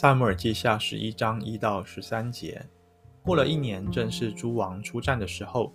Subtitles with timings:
[0.00, 2.64] 撒母耳记下十一章一到十三节，
[3.22, 5.74] 过了一年，正是诸王出战的时候，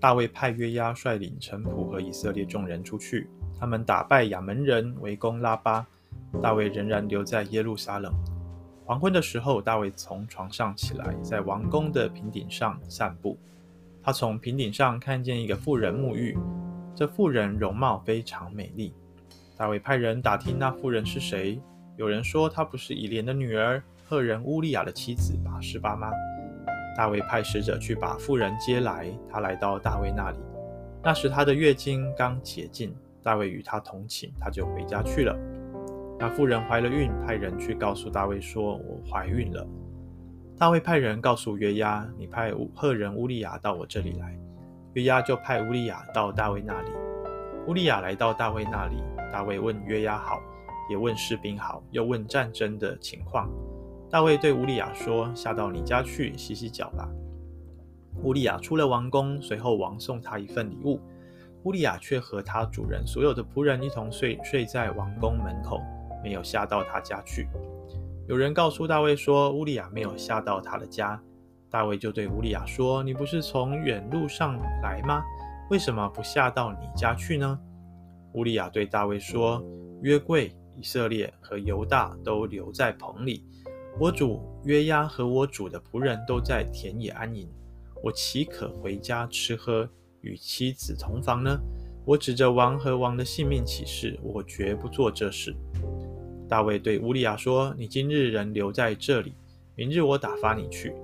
[0.00, 3.28] 大卫派约押率领臣仆和以色列众人出去，
[3.60, 5.86] 他们打败亚扪人，围攻拉巴。
[6.42, 8.10] 大卫仍然留在耶路撒冷。
[8.86, 13.36] 黄昏的时候，大卫从床上起来，在王宫的平顶上散步。
[14.02, 16.38] 他从平顶上看见一个妇人沐浴，
[16.96, 18.94] 这妇人容貌非常美丽。
[19.58, 21.60] 大卫派人打听那妇人是谁。
[21.98, 26.08] 有人说她不是以莲的女儿赫人乌利亚的妻子拔示巴吗？
[26.96, 29.12] 大卫派使者去把妇人接来。
[29.28, 30.38] 她来到大卫那里，
[31.02, 32.94] 那时她的月经刚解禁。
[33.20, 35.36] 大卫与她同寝，她就回家去了。
[36.20, 39.66] 那妇人怀了孕，派人去告诉大卫说：“我怀孕了。”
[40.56, 44.38] 大卫派人告诉约押：“你派赫人乌利亚到我这里来。”
[44.94, 46.90] 约押就派乌利亚到大卫那里。
[47.66, 49.02] 乌利亚来到大卫那里，
[49.32, 50.40] 大卫问约押好。
[50.88, 53.50] 也问士兵好，又问战争的情况。
[54.10, 57.08] 大卫对乌利亚说：“下到你家去洗洗脚吧。”
[58.24, 61.00] 乌利亚出了王宫，随后王送他一份礼物。
[61.64, 65.80] 乌利亚却和他主人所有的仆人一同睡，睡在王宫门口，
[66.22, 67.46] 没有下到他家去。
[68.26, 71.20] 有人告诉大卫说：“乌利亚没有下到他的家。”
[71.70, 75.22] 大卫就对乌利亚说：“你不是从远路上来吗？
[75.70, 77.58] 为什么不下到你家去呢？”
[78.32, 79.62] 乌利亚对大卫说
[80.00, 83.42] ：“约柜。”以色列和犹大都留在棚里，
[83.98, 87.48] 我主约押和我主的仆人都在田野安营。
[88.00, 89.88] 我岂可回家吃喝，
[90.20, 91.58] 与妻子同房呢？
[92.04, 95.52] 我指着王和王的性命起誓，我绝不做这事。
[96.48, 99.34] 大卫对乌利亚说：“你今日仍留在这里，
[99.74, 100.94] 明日我打发你去。”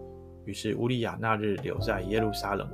[0.47, 2.67] 于是乌利亚那日留在耶路撒冷。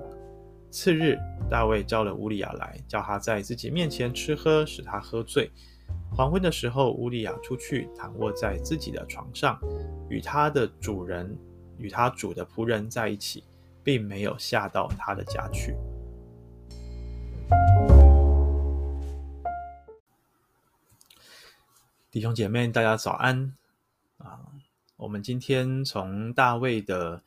[0.71, 5.51] 次日，大卫召了乌利亚来，叫他在自己面前吃喝，使他喝醉。
[6.13, 9.59] 黄昏的时候，乌利亚出去躺卧在自己的床上，
[10.11, 11.35] 与他的主人
[11.79, 13.45] 与他主的仆人在一起，
[13.83, 15.75] 并没有下到他的家去。
[22.11, 23.55] 弟兄姐妹，大家早安
[24.19, 24.41] 啊！
[24.97, 27.23] 我们今天从大卫的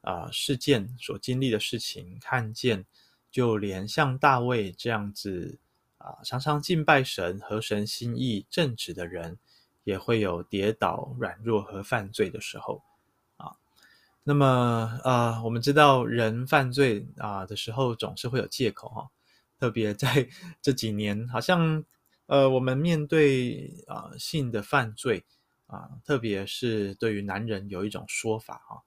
[0.00, 2.86] 啊事件所经历的事情，看见
[3.30, 5.58] 就连像大卫这样子。
[6.08, 9.38] 啊，常常敬拜神、合神心意、正直的人，
[9.84, 12.82] 也会有跌倒、软弱和犯罪的时候
[13.36, 13.52] 啊。
[14.24, 19.10] 那么，啊，我们知道人犯罪啊的时候，总是会有借口哈。
[19.60, 20.26] 特别在
[20.62, 21.84] 这几年，好像
[22.24, 25.26] 呃，我们面对啊性的犯罪
[25.66, 28.82] 啊，特别是对于男人有一种说法哈。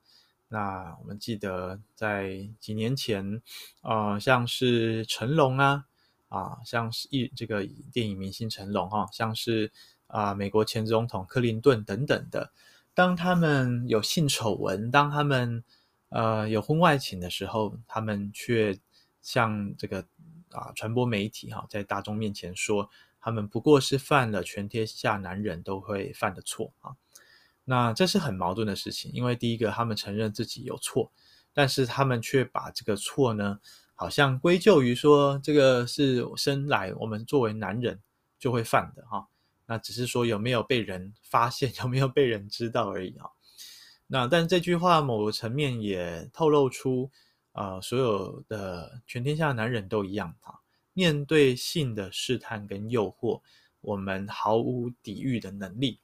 [0.47, 3.43] 那我们记得在几年前，
[3.81, 5.85] 啊，像是成龙啊。
[6.31, 9.69] 啊，像是一这个电影明星成龙哈，像是
[10.07, 12.53] 啊美国前总统克林顿等等的，
[12.93, 15.61] 当他们有性丑闻，当他们
[16.07, 18.79] 呃有婚外情的时候，他们却
[19.21, 20.05] 向这个
[20.51, 26.95] 啊传播媒体哈，在大众面前说，他们不过是犯了全天下男人都会犯的错啊。
[27.65, 31.11] 那这是很矛盾的事情，因为第一个，他们承认自己有错，
[31.53, 33.59] 但是他们却把这个错呢。
[34.01, 38.01] 好像归咎于说，这个是生来我们作为男人
[38.39, 39.27] 就会犯的哈，
[39.67, 43.31] 那只是说有没有被人发现， 有没有被人知道而已哈。
[44.07, 47.11] 那但这句话某个层面也透露出，
[47.51, 50.61] 呃，所有的全天下的男人都一样哈，
[50.93, 53.41] 面对性的试探跟诱惑，
[53.81, 55.99] 我们毫无抵御的能力。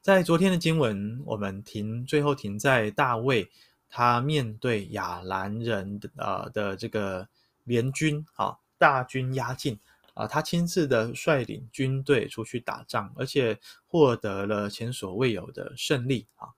[0.00, 3.50] 在昨天的经文，我们停最后停在大卫。
[3.94, 7.28] 他面对亚兰人的呃的这个
[7.64, 9.78] 联军啊，大军压境
[10.14, 16.48] 啊，他亲自的率领军队出去打仗，而且获得了前所未有的胜利啊。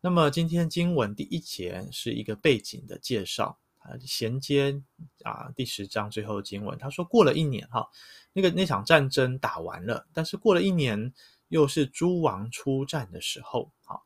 [0.00, 4.80] 那么今天经文第一节是一个背景的介绍啊，衔接
[5.22, 6.78] 啊第十章最后经文。
[6.78, 7.86] 他说过了一年哈，
[8.32, 11.12] 那个那场战争打完了，但是过了一年
[11.48, 14.00] 又是诸王出战的时候啊。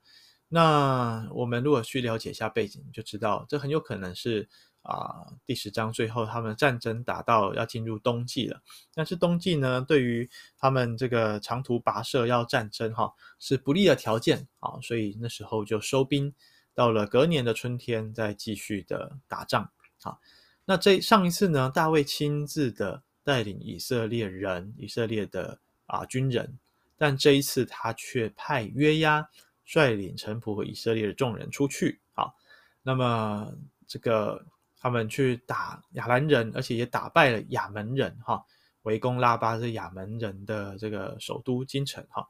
[0.49, 4.49] 那我们如果去了解一下背景，就知道这很有可能是
[4.83, 8.61] 啊、第十章最后他们战争打到要进入冬季了。
[8.93, 16.33] 但是冬季呢，对于他们这个长途跋涉要战争哈是不利的条件啊，所以那时候就收兵，
[16.75, 19.71] 到了隔年的春天再继续的打仗
[20.03, 20.19] 啊。
[20.67, 26.59] 那这上一次呢，大卫亲自的带领以色列人、以色列的啊军人，
[26.99, 29.27] 但这一次他却派约押。
[29.65, 32.35] 率领臣仆和以色列的众人出去，好，
[32.83, 33.53] 那么
[33.87, 34.45] 这个
[34.79, 38.45] 他们去打亚兰人，而且也打败了亚门人，哈，
[38.83, 42.27] 围攻拉巴是亚门人的这个首都京城，哈。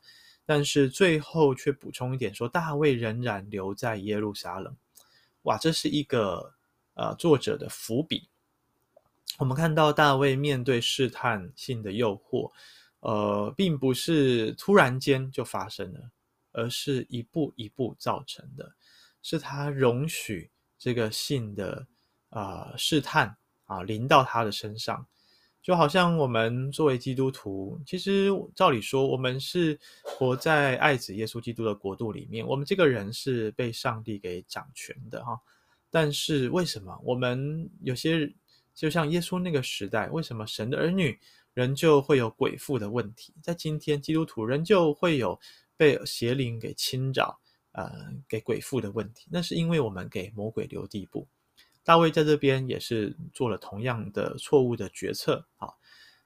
[0.47, 4.77] 但是最后却补充一点说，大卫仍然留在耶路撒冷。
[5.45, 6.53] 哇，这是一个
[6.93, 8.29] 呃作者的伏笔。
[9.39, 12.53] 我们看到大卫面对试探性的诱惑，
[13.01, 16.11] 呃，并不是突然间就发生了，
[16.55, 18.73] 而是一步一步造成的，
[19.21, 21.87] 是他容许这个性的
[22.31, 23.37] 啊、试探
[23.67, 25.07] 啊临到他的身上。
[25.61, 32.47] 就好像我们作为基督徒，其实照理说，我们是活在爱子耶稣基督的国度里面。
[32.47, 35.41] 我们这个人是被上帝给掌权的哈。
[35.89, 38.31] 但是为什么我们有些
[38.75, 41.19] 就像耶稣那个时代，为什么神的儿女
[41.55, 43.33] 仍旧会有鬼附的问题？
[43.43, 45.41] 在今天，基督徒仍旧会有
[45.77, 47.41] 被邪灵给侵扰、
[47.73, 49.29] 呃，给鬼附的问题。
[49.31, 51.27] 那是因为我们给魔鬼留地步。
[51.83, 55.69] 大卫在这边也是做了同样的错误的决策啊！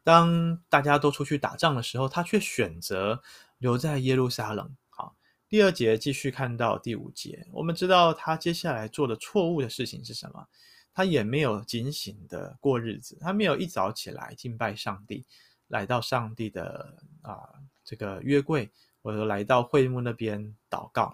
[0.04, 3.20] 当大家都出去打仗的时候，他却选择
[3.58, 4.76] 留在耶路撒冷。
[4.88, 5.16] 好，
[5.48, 10.46] 第二节继续看到第五节，我们知道他接下来做的错误的事情是什么？
[10.94, 15.26] 他也没有警醒的过日子，他没有一早起来敬拜上帝，
[15.66, 17.48] 来到上帝的啊
[17.84, 18.70] 这个约柜，
[19.08, 21.04] 或者来到会幕那边祷告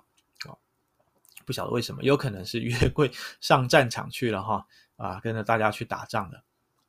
[0.49, 0.51] 啊。
[1.47, 3.09] 不晓得为什么，有可能是约柜
[3.41, 6.43] 上战场去了哈啊，跟着大家去打仗了。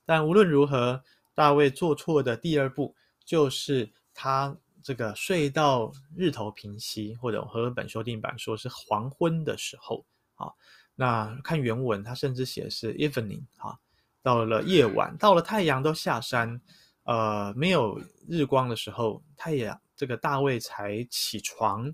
[0.04, 1.04] 但无论如何，
[1.36, 10.04] 大卫做错的第二步就是他这个睡到日头平息，或者和本修订版说是黄昏的时候
[10.34, 10.50] 啊。
[10.96, 13.78] 那看原文，他甚至写的是 evening 哈，
[14.24, 16.60] 到了夜晚，到了太阳都下山，
[17.04, 21.94] 呃，没有日光的时候，太阳这个大卫才起床。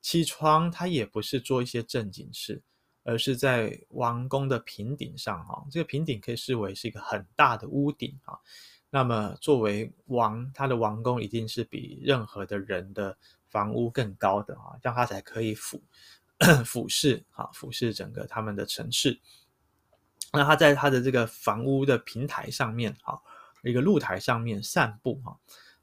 [0.00, 2.60] 起床，他也不是做一些正经事，
[3.04, 8.36] 而是在王宫的平顶上，哈，这个平顶可以视为是一个很大的屋顶啊。
[8.90, 13.16] 那么作为王，他的王宫一定是比任何的人的
[13.48, 15.80] 房屋更高的啊，这样他才可以俯
[16.66, 19.20] 俯视啊，俯视整个他们的城市。
[20.32, 23.22] 那他在他的这个房屋的平台上面，哈，
[23.62, 25.38] 一个露台上面散步，哈，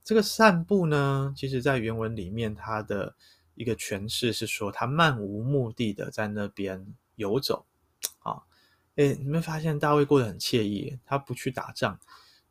[0.10, 3.16] 这个散步呢，其实在原文里面，它的
[3.54, 6.84] 一个诠释是说，他漫无目的的在那边
[7.14, 7.68] 游走，
[8.24, 8.42] 啊，
[8.96, 12.00] 诶，你们发现大卫过得很惬意，他不去打仗，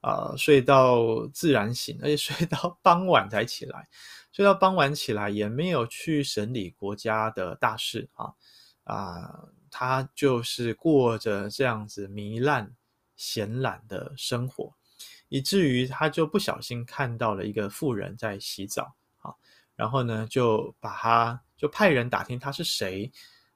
[0.02, 3.88] 啊，睡到自然醒，而且睡到 傍晚才起来，
[4.30, 8.34] 睡到傍晚起来也没有去审理国家的大事，啊，
[8.84, 12.76] 啊，他就是过着这样子糜烂
[13.16, 14.74] 闲懒的生活，
[15.28, 18.94] 以至于他就不小心看到了一个妇人在洗澡。
[19.18, 19.34] 啊
[19.76, 23.08] 然后呢，就把他就派人打听他是谁，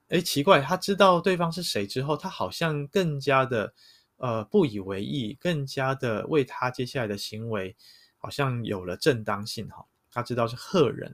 [0.07, 3.75] 哎，奇怪，他知道对方是谁之后，他好像更加的
[4.19, 7.75] 呃不以为意，更加的为他接下来的行为
[8.19, 9.85] 好像有了正当性哈。
[10.13, 11.13] 他知道是赫人，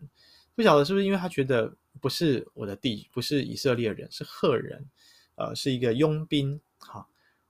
[0.55, 4.85] 不晓得是不是因为他觉得不是我的地，不是以色列人，是赫人，
[5.37, 7.07] 呃，是一个佣兵哈。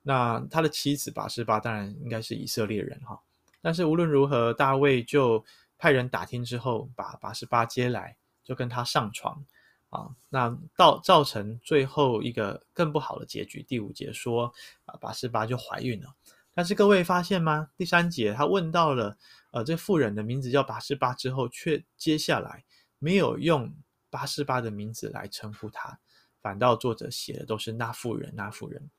[0.09, 3.21] 那他的妻子拔示巴当然应该是以色列人哈，
[3.61, 5.45] 但是无论如何，大卫就。
[5.81, 9.47] 派人打听之后，把拔示巴接来，就跟他上床
[9.91, 10.11] 啊。
[10.29, 13.63] 那到造成最后一个更不好的结局。
[13.63, 14.53] 第五节说
[14.87, 16.13] 啊，拔示巴就怀孕了。
[16.53, 17.71] 但是各位发现吗？
[17.77, 19.17] 第三节他问到了，
[19.53, 22.65] 呃，这妇人的名字叫拔示巴之后，却接下来
[22.99, 23.73] 没有用
[24.11, 25.97] 拔示巴的名字来称呼他，
[26.43, 28.91] 反倒作者写的都是那妇人，那妇人。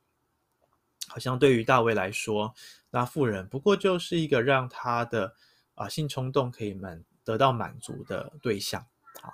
[1.09, 2.53] 好像对于大卫来说，
[2.91, 5.35] 那妇人不过就是一个让他的。
[5.79, 8.85] 啊，性冲动可以满得到满足的对象
[9.21, 9.31] 啊，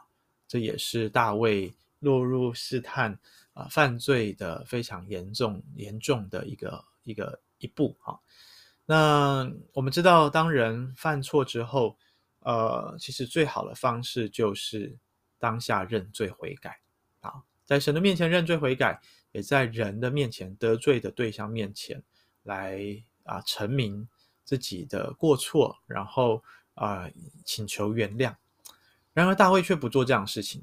[0.47, 3.17] 这也是大卫落入试探
[3.53, 8.13] 啊犯罪的非常严重严重的一个一个一步啊。
[8.85, 11.97] 那我们知道，当人犯错之后，
[12.41, 14.95] 呃，其实最好的方式就是
[15.39, 16.79] 当下认罪悔改
[17.21, 19.01] 啊，在神的面前认罪悔改，
[19.35, 22.01] 也在人的面前得罪的对象面前
[22.43, 22.79] 来
[23.23, 24.07] 啊陈明。
[24.47, 26.43] 自己的过错，然后
[26.75, 27.09] 啊、
[27.43, 28.35] 请求原谅。
[29.11, 30.61] 然而大卫却不做这样的事情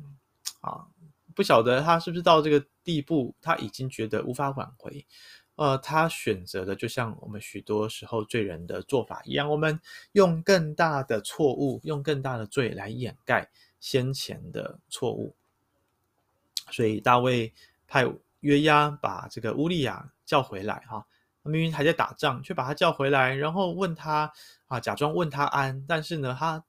[0.60, 0.86] 啊，
[1.34, 5.04] 不晓得他是不是到这个地步，他已经觉得无法挽回。
[5.56, 9.80] 呃，他选择的就像我们许多时候罪人的做法一样，我们
[10.12, 13.50] 用更大的错误，用更大的罪来掩盖
[13.80, 15.34] 先前的错误。
[16.70, 17.52] 所以大卫
[17.88, 18.06] 派
[18.42, 21.04] 约押把这个乌利亚叫回来，哈。
[21.44, 24.32] 明明还在打仗，却把他叫回来，然后问他
[24.68, 25.84] 啊，假装问他安。
[25.88, 26.64] 但是呢，他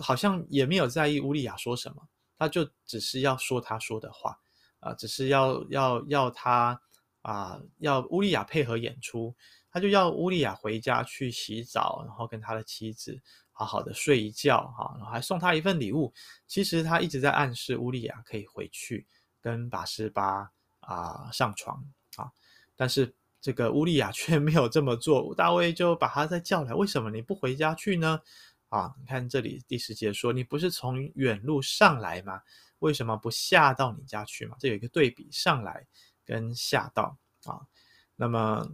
[0.00, 2.02] 好像也没有在意乌利亚说什么，
[2.36, 4.36] 他就只是要说他说的话
[4.80, 6.80] 啊，只是要要要他
[7.22, 9.32] 啊，要乌利亚配合演出。
[9.70, 13.20] 他就要乌利亚回家去洗澡，然后跟他的妻子
[13.52, 16.12] 好好的睡一觉，哈，然后还送他一份礼物。
[16.48, 19.06] 其实他一直在暗示乌利亚可以回去
[19.40, 20.50] 跟拔示巴
[20.86, 21.84] 啊上床
[22.16, 22.30] 啊，
[22.74, 25.34] 但是这个乌利亚却 没有这么做。
[25.34, 28.20] 大卫就把他再叫来，为什么你不回家去呢？
[28.68, 32.42] 啊，你看这里第十节说，你不是从远路上来吗？
[32.80, 34.56] 为什么不下到你家去嘛？
[34.58, 35.86] 这有一个对比，上来
[36.24, 37.60] 跟下到啊。
[38.16, 38.68] 那么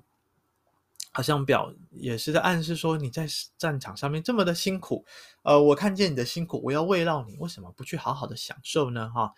[1.12, 3.26] 好像表也是在暗示说，你在
[3.58, 5.04] 战场上面这么的辛苦，
[5.42, 9.10] 呃，我看见你的辛苦，我要慰劳你，为什么不去好好的享受呢？
[9.10, 9.34] 哈，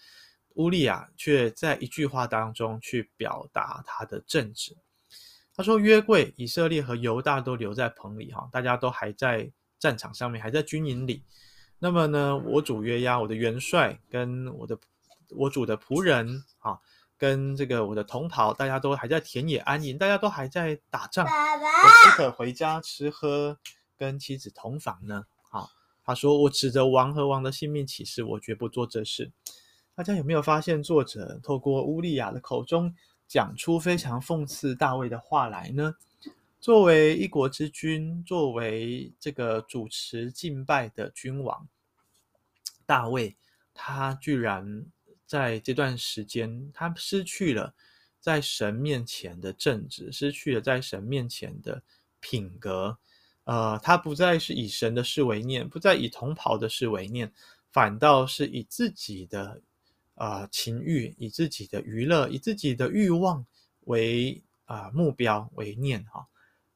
[0.54, 4.76] 乌利亚却在一句话当中去表达他的正直。
[5.56, 11.22] 他说：“约柜以色列和犹大都留在棚里，哈，大家都还在战场上面，还在军营里。”
[11.78, 14.76] 那么呢，我主约押，我的元帅跟我的
[15.30, 16.78] 我主的仆人啊，
[17.18, 23.58] 跟这个我的同袍，大家都还在田野安营，大家都还在打仗，爸爸我岂可回家吃喝，
[23.96, 25.26] 跟妻子同房呢？
[25.50, 25.68] 啊，
[26.04, 29.30] 他说：“我指着王和王的性命起誓，我绝不做这事。”
[29.96, 32.92] 大家有没有发现，作者透过乌利亚的口中
[33.28, 35.94] 讲出非常讽刺大卫的话来呢？
[36.60, 41.68] 作为一国之君，作为这个主持敬拜的君王。
[42.84, 43.36] 大卫，
[43.72, 44.84] 他居然
[45.26, 47.72] 在这段时间，他失去了
[48.18, 51.80] 在神面前的正直，失去了在神面前的
[52.18, 52.98] 品格。
[53.44, 57.32] 呃，他不再是以神的事为念，不再以同袍的事为念，
[57.70, 59.62] 反倒是以自己的
[60.14, 63.44] 啊、情欲，以自己的娱乐，以自己的欲望
[63.80, 66.26] 为啊、目标为念哈。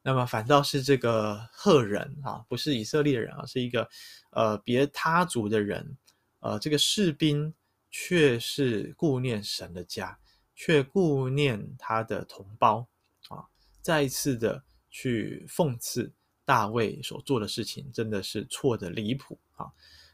[0.01, 3.87] 那么反倒是这个赫人啊，不是以色列人啊，是一个
[4.31, 5.97] 呃别他族的人，
[6.39, 7.53] 呃，这个士兵
[7.91, 10.17] 却是顾念神的家，
[10.55, 12.87] 却顾念他的同胞
[13.27, 13.45] 啊，
[13.81, 16.11] 再一次的去讽刺
[16.45, 19.67] 大卫所做的事情，真的是错得离谱啊。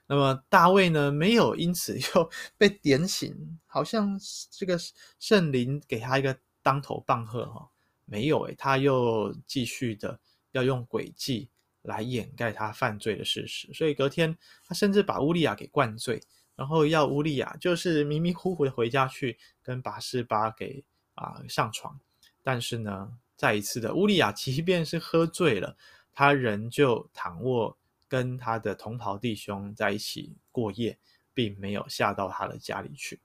[0.07, 4.19] 那么大卫呢，没有因此又 被点醒，好像
[4.51, 4.77] 这个
[5.19, 7.69] 圣灵给他一个当头棒喝哈。
[8.07, 10.19] 没有诶，他又继续的
[10.51, 11.49] 要用诡计
[11.81, 16.21] 来掩盖他犯罪的事实，所以隔天他甚至把乌利亚给灌醉，
[16.55, 20.83] 然后要乌利亚就是迷迷糊糊的回家去跟拔示巴给
[21.15, 21.99] 啊上床，
[22.43, 25.75] 但是呢，再一次的乌利亚即便是喝醉了，
[26.13, 27.75] 他仍旧躺卧
[28.15, 30.97] 跟他的同袍弟兄在一起过夜，
[31.33, 33.19] 并没有下到他的家里去。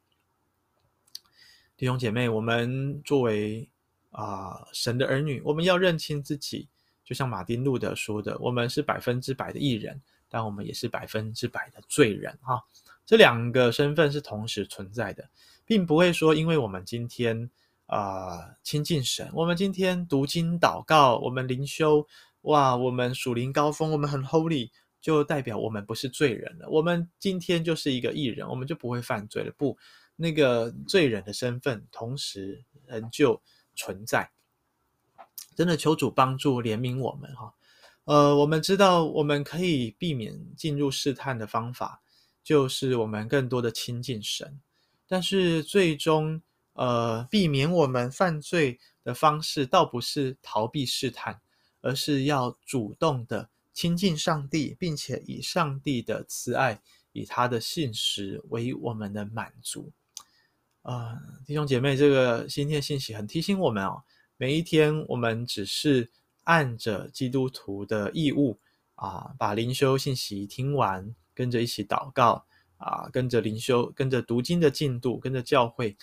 [1.77, 3.71] 弟兄姐妹，我们作为
[4.11, 6.69] 啊、神的儿女，我们要认清自己，
[7.05, 12.61] 就像马丁路德说的，我们是百分之百的艺人，但我们也是百分之百的罪人哈。
[13.07, 15.31] 这两个身份是同时存在的，
[15.65, 17.49] 并不会说，因为我们今天
[17.87, 22.05] 啊、亲近神，我们今天读经祷告，我们灵修，
[22.43, 24.71] 哇，我们属灵高峰，我们很 holy，
[25.01, 26.69] 就代表我们不是罪人了。
[26.69, 29.53] 我们今天就是一个艺人，我们就不会犯罪了。
[29.57, 29.77] 不，
[30.17, 33.41] 那个罪人的身份同时仍旧
[33.75, 34.31] 存在，
[35.55, 37.55] 真的求主帮助怜悯我们哈。
[38.05, 42.03] 呃，我们知道我们可以避免进入试探的方法，
[42.43, 44.61] 就是我们更多的亲近神。
[45.07, 46.43] 但是最终，
[46.73, 51.41] 呃，避免我们犯罪的方式，倒不是逃避试探，
[51.81, 56.81] 而是要主动的亲近上帝，并且以上帝的慈爱，
[57.13, 59.93] 以他的信实为我们的满足。
[60.83, 64.03] 啊、弟兄姐妹，这个今天信息很提醒我们哦，
[64.37, 66.11] 每一天我们只是
[66.45, 68.59] 按着基督徒的义务
[68.95, 72.47] 啊，把灵修信息听完，跟着一起祷告
[72.79, 75.97] 啊，跟着灵修，跟着读经的进度，跟着教会，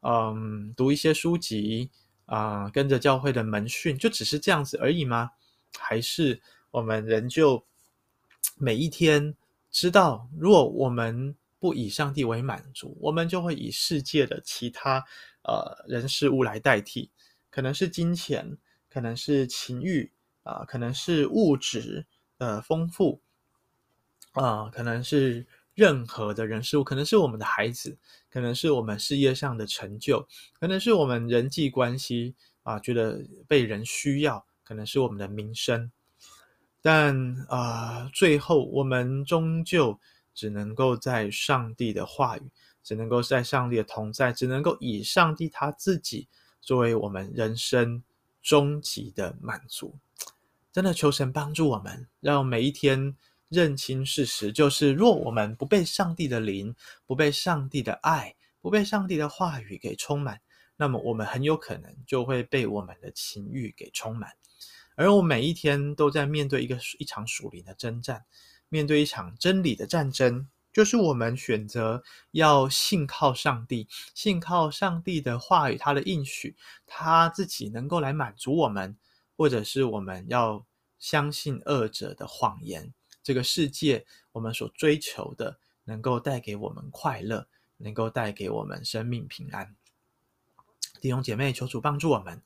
[0.00, 1.90] 嗯，读一些书籍
[2.26, 5.30] 啊，跟着教会的门训，就只是这样子而已吗？
[5.76, 6.40] 还是
[6.74, 7.64] 我们仍旧
[8.56, 9.32] 每一天
[9.70, 14.98] 知道，如果我们不以上帝为满足，我们就会以世界的其他
[15.44, 17.08] 呃人事物来代替，
[17.48, 18.58] 可能是金钱，
[18.90, 20.10] 可能是情欲
[20.42, 22.04] 啊、可能是物质
[22.38, 23.20] 的丰富
[24.32, 27.96] 啊、可能是任何的人事物，可能是我们的孩子，
[28.28, 30.26] 可能是我们事业上的成就，
[30.58, 35.92] 可能是我们人际关系啊、觉得被人需要，可能是我们的名声，
[36.84, 39.98] 但啊、最后我们终究。
[40.36, 42.42] 只能够在上帝的话语，
[42.82, 46.26] 只能够在上帝的同在，只能够以上帝他自己
[46.60, 48.02] 作为我们人生
[48.42, 49.94] 终极的满足。
[50.72, 53.16] 真的求神帮助我们，让每一天
[53.48, 56.74] 认清事实，就是若我们不被上帝的灵、
[57.06, 60.40] 不被上帝的爱、不被上帝的话语给充满，
[60.76, 64.32] 那么我们很有可能就会被我们的情欲给充满。
[64.96, 68.24] 而我每一天都在面对一个一场属灵的征战，
[68.68, 78.96] 面对一场真理的战争，就是我们选择要信靠上帝，信靠上帝的话语，他的应许，他自己能够来满足我们，
[79.36, 80.64] 或者是我们要
[80.98, 82.92] 相信恶者的谎言。
[83.22, 87.46] 这个世界我们所追求的，能够带给我们快乐，
[87.78, 89.74] 能够带给我们生命平安。
[91.00, 92.42] 弟兄姐妹，求主帮助我们。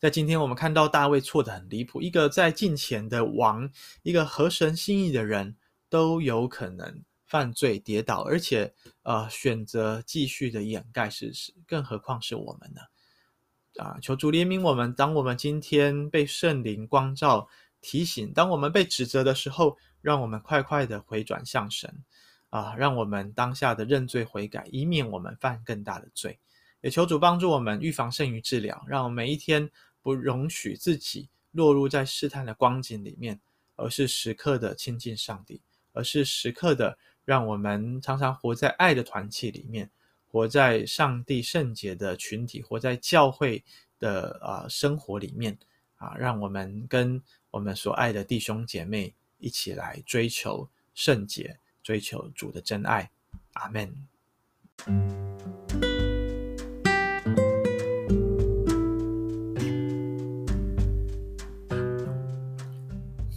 [0.00, 3.70] 在今天，我们看到大卫错得很离谱，一个在近前的王，
[4.02, 5.54] 一个合神心意的人，
[5.90, 12.80] 都有可能犯罪跌倒，而且呃选择继续的掩盖事实，更何况是我们呢？
[13.76, 14.94] 啊，求主怜悯我们。
[14.94, 17.46] 当我们今天被圣灵光照
[17.82, 22.02] 提醒，当我们被指责的时候，让我们快快的回转向神
[22.48, 26.40] 啊，让我们当下的认罪悔改，以免我们犯更大的罪。
[26.80, 29.70] 也求主帮助我们预防胜于治疗，让我们每一天。
[30.02, 33.40] 不容许自己落入在试探的光景里面，
[33.76, 35.60] 而是时刻的亲近上帝，
[35.92, 39.90] 而是时刻的让我们常常活在爱的团契里面，
[40.30, 43.64] 活在上帝圣洁的群体，活在教会
[43.98, 45.58] 的啊、生活里面
[45.96, 53.10] 啊，让我们跟我们所爱的弟兄姐妹一起来追求圣洁，追求主的真爱。
[53.54, 53.92] 阿门。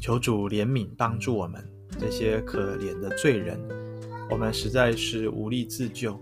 [0.03, 1.65] 求主怜悯帮助我们
[1.97, 3.57] 这些可怜的罪人，
[4.29, 6.19] 我们实在是无力自救，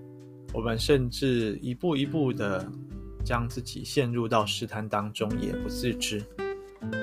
[0.53, 2.71] 我们甚至一步一步的
[3.25, 6.23] 将自己陷入到试探当中，也不自知。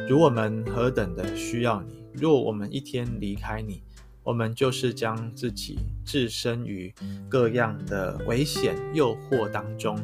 [0.08, 3.82] 如我们何等的需要你，若我们一天离开你，
[4.22, 6.94] 我们就是将自己置身于
[7.28, 9.98] 各样的危险诱惑当中，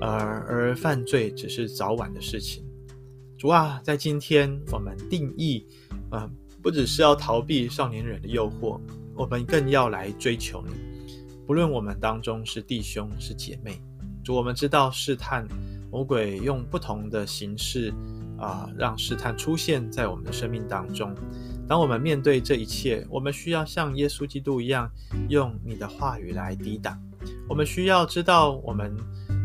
[0.00, 2.64] 而而犯罪只是早晚的事情。
[3.38, 5.64] 主啊，在今天我们定义。
[6.10, 6.30] 啊、嗯，
[6.62, 8.80] 不只是要逃避少年人的诱惑，
[9.14, 10.74] 我们更要来追求你。
[11.46, 13.80] 不论我们当中是弟兄是姐妹，
[14.22, 15.46] 主，我们知道试探，
[15.90, 17.92] 魔鬼用不同的形式
[18.38, 21.14] 啊、让试探出现在我们的生命当中。
[21.68, 24.90] 当我们面对这一切，我们需要像耶稣基督一样，
[25.28, 27.00] 用你的话语来抵挡。
[27.48, 28.96] 我们需要知道，我们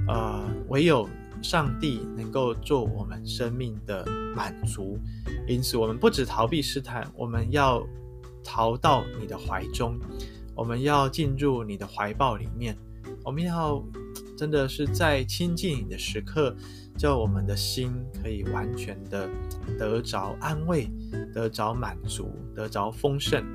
[0.07, 1.07] 呃，唯有。
[1.47, 4.03] 上帝能够做我们生命的
[4.35, 4.97] 满足，
[5.47, 7.85] 因此我们不只逃避试探，我们要
[8.43, 9.99] 逃到你的怀中，
[10.55, 12.75] 我们要进入你的怀抱里面，
[13.23, 13.79] 我们要
[14.35, 16.55] 真的是在亲近你的时刻，
[16.97, 19.29] 叫我们的心可以完全的
[19.77, 20.89] 得着安慰，
[21.31, 23.45] 得着满足，得着丰盛，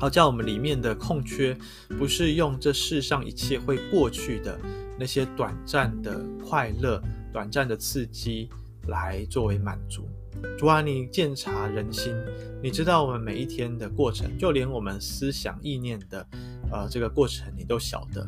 [0.00, 1.56] 好叫我们里面的空缺，
[1.96, 4.58] 不是用这世上一切会过去的。
[5.02, 6.16] 那些短暂的
[6.48, 8.48] 快乐、短暂的刺激，
[8.86, 10.08] 来作为满足。
[10.56, 12.14] 主啊，你鉴察人心，
[12.62, 16.24] 你知道我们每一天的过程，就连我们思想意念的，
[16.70, 18.24] 呃，这个过程你都晓得。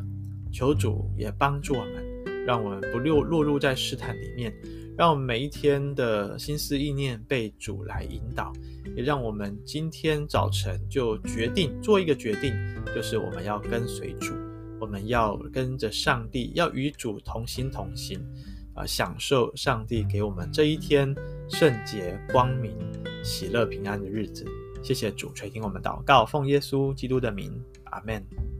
[0.51, 4.53] 求主也帮助我们，让我们不落落入在试探里面，
[4.97, 8.51] 让我们每一天的心思意念被主来引导，
[8.97, 12.53] 也让我们今天早晨就决定做一个决定，
[12.93, 14.33] 就是我们要跟随主。
[14.79, 18.19] 我们要跟着上帝，要与主同心同行，
[18.73, 21.13] 啊、享受上帝给我们这一天
[21.49, 22.77] 圣洁、光明、
[23.23, 24.45] 喜乐、平安的日子。
[24.83, 27.51] 谢谢主垂听我们祷告，奉耶稣基督的名，
[27.85, 28.54] 阿门。